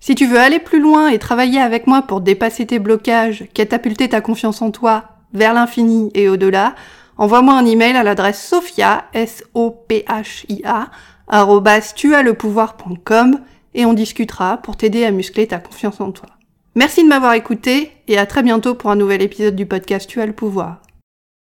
Si 0.00 0.14
tu 0.14 0.26
veux 0.26 0.40
aller 0.40 0.60
plus 0.60 0.80
loin 0.80 1.08
et 1.08 1.18
travailler 1.18 1.60
avec 1.60 1.86
moi 1.86 2.00
pour 2.00 2.22
dépasser 2.22 2.64
tes 2.64 2.78
blocages, 2.78 3.48
catapulter 3.52 4.08
ta 4.08 4.22
confiance 4.22 4.62
en 4.62 4.70
toi 4.70 5.08
vers 5.34 5.52
l'infini 5.52 6.10
et 6.14 6.30
au-delà, 6.30 6.74
envoie-moi 7.18 7.52
un 7.52 7.66
email 7.66 7.96
à 7.96 8.02
l'adresse 8.02 8.42
sophia, 8.42 9.04
S-O-P-H-I-A, 9.12 10.88
tualePouvoir.com 11.94 13.40
et 13.74 13.84
on 13.84 13.92
discutera 13.92 14.58
pour 14.58 14.76
t'aider 14.76 15.04
à 15.04 15.10
muscler 15.10 15.46
ta 15.46 15.58
confiance 15.58 16.00
en 16.00 16.12
toi. 16.12 16.28
Merci 16.74 17.02
de 17.02 17.08
m'avoir 17.08 17.34
écouté 17.34 17.92
et 18.08 18.18
à 18.18 18.26
très 18.26 18.42
bientôt 18.42 18.74
pour 18.74 18.90
un 18.90 18.96
nouvel 18.96 19.22
épisode 19.22 19.56
du 19.56 19.66
podcast 19.66 20.08
Tu 20.08 20.20
as 20.20 20.26
le 20.26 20.34
pouvoir. 20.34 20.82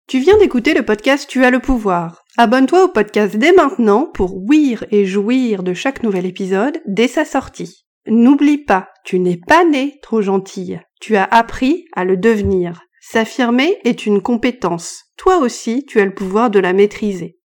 Tu 0.08 0.20
viens 0.20 0.38
d'écouter 0.38 0.72
le 0.72 0.84
podcast 0.84 1.28
Tu 1.28 1.44
as 1.44 1.50
le 1.50 1.58
pouvoir. 1.58 2.22
Abonne-toi 2.36 2.84
au 2.84 2.88
podcast 2.88 3.36
dès 3.36 3.52
maintenant 3.52 4.06
pour 4.06 4.36
ouïr 4.36 4.84
et 4.92 5.04
jouir 5.04 5.64
de 5.64 5.74
chaque 5.74 6.02
nouvel 6.02 6.26
épisode 6.26 6.78
dès 6.86 7.08
sa 7.08 7.24
sortie. 7.24 7.86
N'oublie 8.06 8.58
pas, 8.58 8.88
tu 9.04 9.18
n'es 9.18 9.36
pas 9.36 9.64
né 9.64 9.98
trop 10.00 10.22
gentille. 10.22 10.80
Tu 11.00 11.16
as 11.16 11.24
appris 11.24 11.86
à 11.96 12.04
le 12.04 12.16
devenir. 12.16 12.82
S'affirmer 13.00 13.78
est 13.84 14.06
une 14.06 14.22
compétence. 14.22 15.06
Toi 15.16 15.38
aussi, 15.38 15.84
tu 15.86 15.98
as 16.00 16.04
le 16.04 16.14
pouvoir 16.14 16.50
de 16.50 16.60
la 16.60 16.72
maîtriser. 16.72 17.35